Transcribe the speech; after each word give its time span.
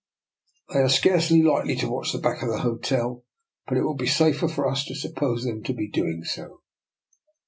"They 0.73 0.79
are 0.79 0.89
scarcely 0.89 1.43
likely 1.43 1.75
to 1.75 1.87
watch 1.87 2.11
the 2.11 2.17
back 2.17 2.41
of 2.41 2.49
the 2.49 2.57
hotel, 2.61 3.23
but 3.67 3.77
it 3.77 3.83
will 3.83 3.93
be 3.93 4.07
safer 4.07 4.47
for 4.47 4.67
us 4.67 4.83
to 4.85 4.95
suppose 4.95 5.43
them 5.43 5.61
to 5.65 5.73
be 5.75 5.91
doing 5.91 6.23
so." 6.23 6.61